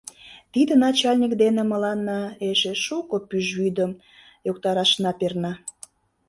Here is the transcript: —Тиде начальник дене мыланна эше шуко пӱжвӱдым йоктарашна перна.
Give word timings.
—Тиде 0.53 0.73
начальник 0.85 1.33
дене 1.43 1.63
мыланна 1.71 2.21
эше 2.49 2.73
шуко 2.85 3.15
пӱжвӱдым 3.29 3.91
йоктарашна 4.47 5.11
перна. 5.19 5.53